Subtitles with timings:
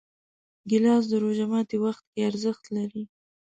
[0.69, 3.03] ګیلاس د روژه ماتي وخت کې ارزښت لري.